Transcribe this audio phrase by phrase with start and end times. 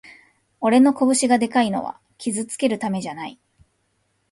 [0.61, 3.39] 俺の拳がでかいのは傷つけるためじゃない